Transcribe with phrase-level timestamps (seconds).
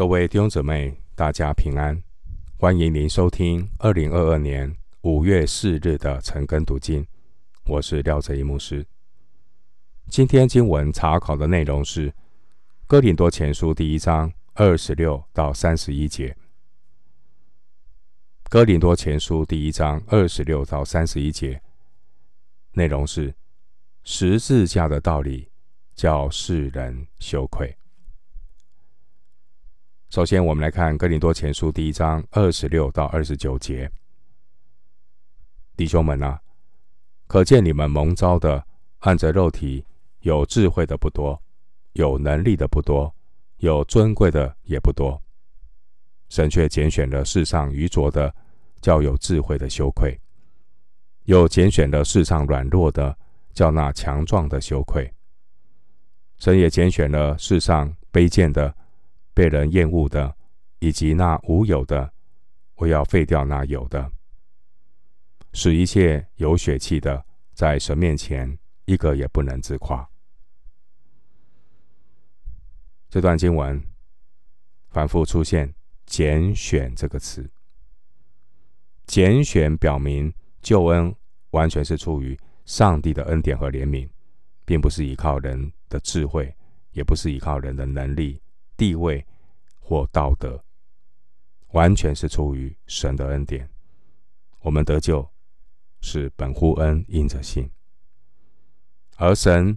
[0.00, 2.02] 各位弟兄姊妹，大家平安！
[2.58, 7.06] 欢迎您收听二零二二年五月四日的晨更读经。
[7.66, 8.86] 我是廖哲一牧师。
[10.08, 12.10] 今天经文查考的内容是
[12.86, 16.30] 《哥林多前书》第一章二十六到三十一节。
[18.48, 21.60] 《哥林多前书》第一章二十六到三十一节
[22.72, 23.34] 内容是
[24.02, 25.50] 十字架的道理，
[25.94, 27.76] 叫世人羞愧。
[30.10, 33.88] 首先，我们来看《哥林多前书》第一章二十六到二十九节。
[35.76, 36.40] 弟兄们啊，
[37.28, 38.66] 可见你们蒙召的，
[38.98, 39.86] 按着肉体
[40.22, 41.40] 有智慧的不多，
[41.92, 43.14] 有能力的不多，
[43.58, 45.22] 有尊贵的也不多。
[46.28, 48.34] 神却拣选了世上愚拙的，
[48.80, 50.18] 叫有智慧的羞愧；
[51.22, 53.16] 又拣选了世上软弱的，
[53.52, 55.08] 叫那强壮的羞愧。
[56.36, 58.74] 神也拣选了世上卑贱的。
[59.40, 60.36] 被人厌恶的，
[60.80, 62.12] 以及那无有的，
[62.74, 64.12] 我要废掉那有的，
[65.54, 70.06] 使一切有血气的，在神面前一个也不能自夸。
[73.08, 73.82] 这段经文
[74.90, 77.50] 反复出现“拣选”这个词，
[79.06, 81.16] 拣选表明救恩
[81.52, 84.06] 完全是出于上帝的恩典和怜悯，
[84.66, 86.54] 并不是依靠人的智慧，
[86.92, 88.38] 也不是依靠人的能力。
[88.80, 89.26] 地位
[89.78, 90.64] 或道德，
[91.72, 93.68] 完全是出于神的恩典。
[94.60, 95.30] 我们得救
[96.00, 97.70] 是本乎恩，因着信。
[99.18, 99.76] 而神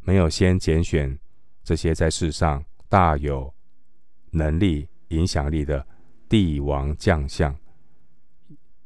[0.00, 1.16] 没有先拣选
[1.62, 3.54] 这些在世上大有
[4.32, 5.86] 能力、影响力的
[6.28, 7.56] 帝王将相，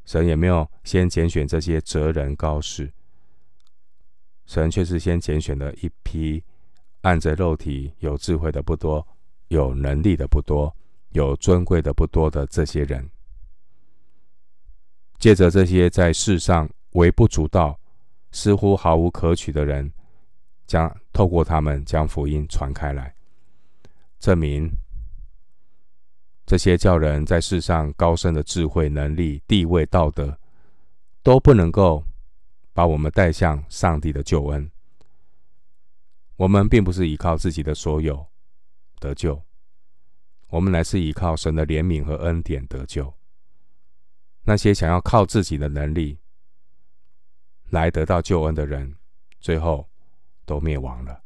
[0.05, 2.92] 神也没有先拣选这些哲人高士，
[4.44, 6.44] 神却是先拣选了一批
[7.00, 9.09] 按着肉体有智慧的不多。
[9.55, 10.74] 有能力的不多，
[11.10, 13.08] 有尊贵的不多的这些人，
[15.19, 17.78] 借着这些在世上微不足道、
[18.32, 19.93] 似乎毫无可取的人，
[20.66, 23.14] 将透过他们将福音传开来，
[24.19, 24.69] 证明
[26.44, 30.37] 这些叫人在世上高深的智慧、能力、地位、道德，
[31.22, 32.04] 都不能够
[32.72, 34.69] 把我们带向上帝的救恩。
[36.37, 38.26] 我们并不是依靠自己的所有。
[39.04, 39.42] 得救，
[40.48, 43.12] 我们乃是依靠神的怜悯和恩典得救。
[44.44, 46.19] 那些想要靠自己的能力
[47.69, 48.97] 来得到救恩的人，
[49.41, 49.87] 最后
[50.47, 51.22] 都灭亡了。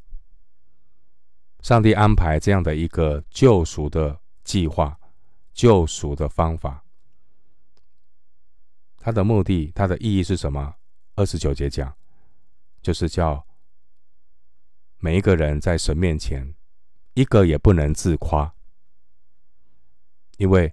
[1.61, 4.99] 上帝安排这样的一个救赎的计划、
[5.53, 6.84] 救赎的方法，
[8.97, 10.75] 他的目的、他的意义是什么？
[11.15, 11.97] 二十九节讲，
[12.83, 13.47] 就是叫
[14.99, 16.55] 每一个人在神面前。
[17.19, 18.55] 一个也不能自夸，
[20.37, 20.73] 因为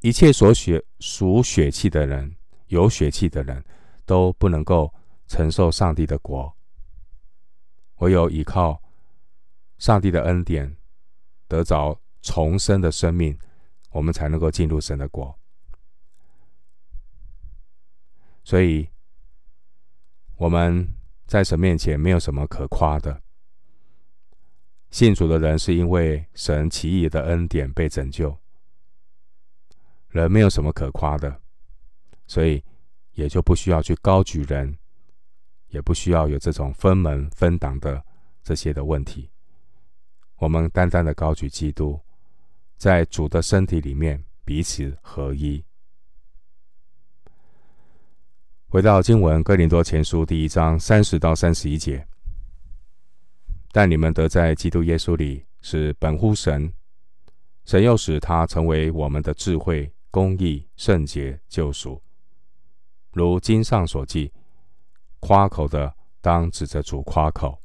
[0.00, 2.36] 一切所血属血气的人，
[2.66, 3.64] 有血气的人，
[4.04, 4.92] 都不能够
[5.26, 6.54] 承受上帝的国。
[8.00, 8.82] 唯有依靠
[9.78, 10.76] 上帝的恩典，
[11.48, 13.38] 得着重生的生命，
[13.88, 15.38] 我们才能够进入神的国。
[18.44, 18.90] 所以，
[20.36, 20.94] 我们
[21.26, 23.22] 在神面前没有什么可夸的。
[24.90, 28.36] 信主的人是因为神奇异的恩典被拯救，
[30.08, 31.40] 人没有什么可夸的，
[32.26, 32.62] 所以
[33.12, 34.76] 也就不需要去高举人，
[35.68, 38.02] 也不需要有这种分门分党的
[38.42, 39.30] 这些的问题。
[40.36, 42.00] 我们单单的高举基督，
[42.76, 45.62] 在主的身体里面彼此合一。
[48.68, 52.06] 回到经文，哥林多前书第一章三十到三十一节。
[53.76, 56.72] 但你们得在基督耶稣里是本乎神，
[57.66, 62.02] 神又使他成为我们的智慧、公义、圣洁、救赎。
[63.12, 64.32] 如经上所记，
[65.20, 67.62] 夸口的当指着主夸口，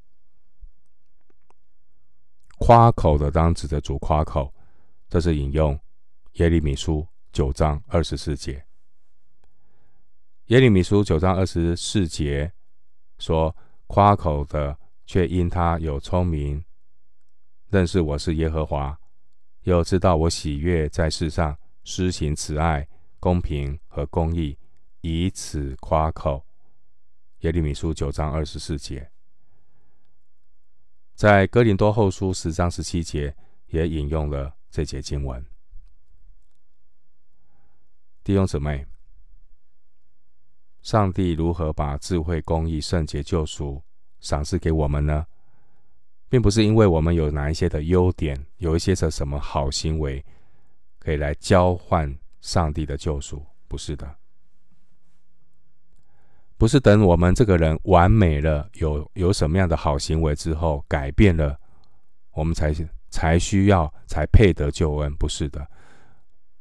[2.59, 4.53] 夸口的当指着主夸口。
[5.07, 5.79] 这是引用
[6.33, 8.65] 耶利米书九章二十四节。
[10.47, 12.51] 耶利米书九章二十四节
[13.17, 13.55] 说：
[13.87, 14.77] 夸口的。
[15.11, 16.63] 却因他有聪明，
[17.67, 18.97] 认识我是耶和华，
[19.63, 22.87] 又知道我喜悦在世上施行慈爱、
[23.19, 24.57] 公平和公义，
[25.01, 26.45] 以此夸口。
[27.39, 29.11] 耶利米书九章二十四节，
[31.13, 33.35] 在哥林多后书十章十七节
[33.67, 35.45] 也引用了这节经文。
[38.23, 38.87] 弟兄姊妹，
[40.81, 43.83] 上帝如何把智慧、公义、圣洁、救赎
[44.21, 45.25] 赏赐给我们呢？
[46.29, 50.23] 并不是因为我们有哪一些的优点，有一些的什么好行为，
[50.97, 54.15] 可以来交换上帝的救赎，不是的。
[56.55, 61.59] 不是等我们这个人完美了，有有什么样的好行为之后改变了，
[62.31, 62.73] 我们才
[63.09, 65.67] 才需要才配得救恩，不是的。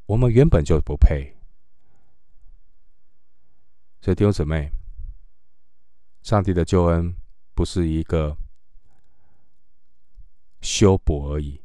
[0.07, 1.37] 我们原本就不配。
[4.01, 4.73] 所以弟兄姊妹，
[6.23, 7.15] 上帝的救恩
[7.61, 8.39] 不是一个
[10.63, 11.61] 修补而已，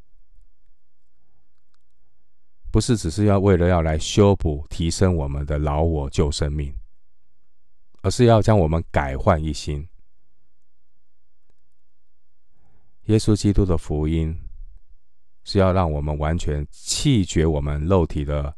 [2.70, 6.76] 不是只是要为了要来修补、提升我们的老我旧生命。
[8.02, 9.88] 而是要将我们改换一新。
[13.04, 14.38] 耶稣基督的福音
[15.44, 18.54] 是要让我们完全弃绝我们肉体的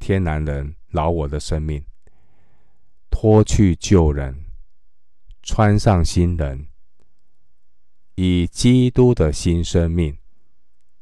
[0.00, 1.86] 天然人、老我的生命，
[3.08, 4.45] 脱去旧人，
[5.46, 6.66] 穿上新人，
[8.16, 10.18] 以基督的新生命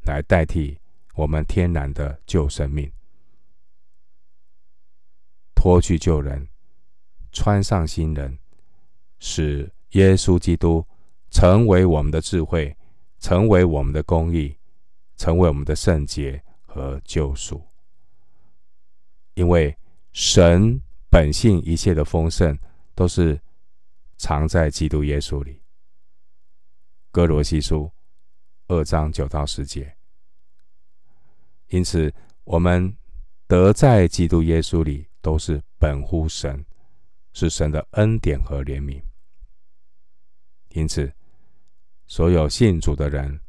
[0.02, 0.78] 来代替
[1.14, 2.92] 我们天然的旧生命，
[5.54, 6.46] 脱去旧人。
[7.32, 8.38] 穿上新人，
[9.18, 10.86] 使耶稣基督
[11.30, 12.76] 成为我们的智慧，
[13.18, 14.56] 成为我们的公义，
[15.16, 17.60] 成为我们的圣洁和救赎。
[19.32, 19.76] 因为
[20.12, 20.78] 神
[21.10, 22.56] 本性一切的丰盛，
[22.94, 23.40] 都是
[24.24, 25.60] 藏在基督耶稣里。
[27.10, 27.92] 哥罗西书
[28.68, 29.94] 二章九到十节。
[31.68, 32.10] 因此，
[32.44, 32.96] 我们
[33.46, 36.64] 得在基督耶稣里，都是本乎神。
[37.34, 39.02] 是神的恩典和怜悯，
[40.68, 41.12] 因此，
[42.06, 43.40] 所有信主的人，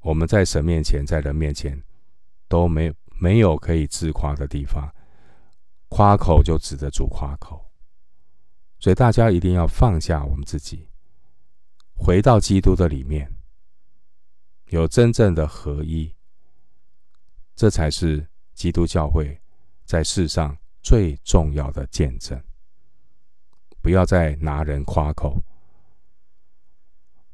[0.00, 1.82] 我们在神面前，在人面前，
[2.46, 4.88] 都没没有可以自夸的地方，
[5.88, 7.71] 夸口就指着主夸口。
[8.82, 10.88] 所以大家一定要放下我们自己，
[11.94, 13.32] 回到基督的里面，
[14.70, 16.12] 有真正的合一，
[17.54, 19.40] 这才是基督教会
[19.84, 22.42] 在世上最重要的见证。
[23.80, 25.40] 不要再拿人夸口，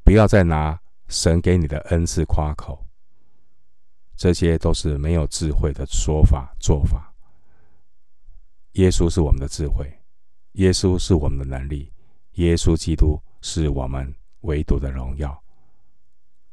[0.04, 2.86] 不要再拿神给你的恩赐夸口，
[4.16, 7.14] 这些都是没有智慧的说法做法。
[8.72, 9.97] 耶稣是我们的智慧，
[10.52, 11.92] 耶稣是我们的能力，
[12.34, 15.42] 耶稣基督是我们唯独的荣耀，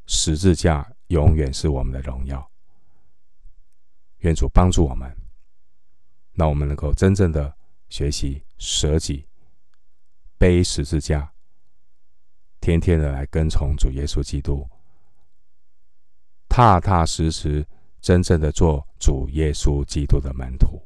[0.06, 2.50] 十字架永远是我们的荣耀。
[4.20, 5.16] 愿主帮助我们，
[6.34, 7.56] 让我们能够真正的
[7.90, 9.26] 学习舍己。
[10.38, 11.32] 背十字架，
[12.60, 14.68] 天天的来跟从主耶稣基督，
[16.50, 17.66] 踏踏实实，
[18.02, 20.86] 真正的做主耶稣基督的门徒。